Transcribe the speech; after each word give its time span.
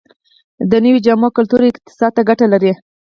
د 0.69 0.73
نویو 0.83 1.03
جامو 1.05 1.27
کلتور 1.37 1.61
اقتصاد 1.71 2.11
ته 2.15 2.21
ګټه 2.29 2.45
لري؟ 2.53 2.71